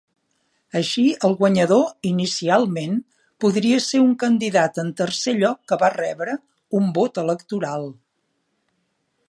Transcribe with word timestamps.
Així, 0.77 1.03
el 1.27 1.35
guanyador, 1.41 1.83
inicialment, 2.11 2.95
podria 3.45 3.83
ser 3.89 4.01
un 4.05 4.15
candidat 4.25 4.81
en 4.85 4.89
tercer 5.05 5.35
lloc 5.43 5.63
que 5.73 5.79
va 5.85 5.93
rebre 5.97 6.37
un 6.81 6.89
vot 6.97 7.21
electoral. 7.27 7.87